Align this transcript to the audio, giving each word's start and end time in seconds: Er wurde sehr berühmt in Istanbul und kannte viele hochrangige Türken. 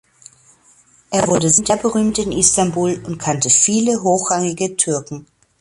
Er 1.11 1.27
wurde 1.27 1.47
sehr 1.49 1.77
berühmt 1.77 2.17
in 2.17 2.31
Istanbul 2.31 2.99
und 3.05 3.19
kannte 3.19 3.51
viele 3.51 4.01
hochrangige 4.01 4.75
Türken. 4.75 5.27